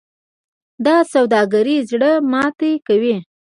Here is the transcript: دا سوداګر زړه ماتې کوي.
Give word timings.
دا 0.85 0.97
سوداګر 1.13 1.67
زړه 1.89 2.11
ماتې 2.31 2.71
کوي. 2.87 3.15